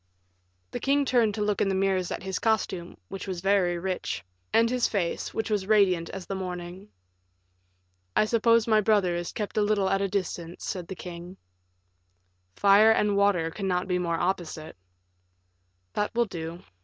The 0.71 0.79
king 0.79 1.05
turned 1.05 1.35
to 1.35 1.43
look 1.43 1.61
in 1.61 1.69
the 1.69 1.75
mirrors 1.75 2.09
at 2.09 2.23
his 2.23 2.39
costume, 2.39 2.97
which 3.09 3.27
was 3.27 3.39
very 3.41 3.77
rich, 3.77 4.23
and 4.51 4.67
his 4.67 4.87
face, 4.87 5.31
which 5.31 5.51
was 5.51 5.67
radiant 5.67 6.09
as 6.09 6.25
the 6.25 6.33
morning. 6.33 6.89
"I 8.15 8.25
suppose 8.25 8.65
my 8.65 8.81
brother 8.81 9.15
is 9.15 9.31
kept 9.31 9.57
a 9.57 9.61
little 9.61 9.87
at 9.91 10.01
a 10.01 10.07
distance," 10.09 10.65
said 10.65 10.87
the 10.87 10.95
king. 10.95 11.37
"Fire 12.55 12.89
and 12.89 13.15
water 13.15 13.51
cannot 13.51 13.87
be 13.87 13.99
more 13.99 14.19
opposite." 14.19 14.75
"That 15.93 16.15
will 16.15 16.25
do. 16.25 16.63